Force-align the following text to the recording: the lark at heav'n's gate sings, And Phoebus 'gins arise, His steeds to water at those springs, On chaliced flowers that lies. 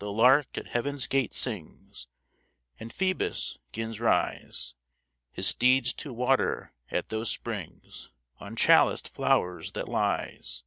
the 0.00 0.10
lark 0.10 0.58
at 0.58 0.66
heav'n's 0.70 1.06
gate 1.06 1.32
sings, 1.32 2.08
And 2.80 2.92
Phoebus 2.92 3.58
'gins 3.70 4.00
arise, 4.00 4.74
His 5.30 5.46
steeds 5.46 5.92
to 5.92 6.12
water 6.12 6.72
at 6.90 7.10
those 7.10 7.30
springs, 7.30 8.10
On 8.40 8.56
chaliced 8.56 9.08
flowers 9.08 9.70
that 9.74 9.88
lies. 9.88 10.64